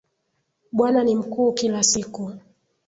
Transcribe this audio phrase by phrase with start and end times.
[0.71, 2.33] Bwana ni mkuu kila siku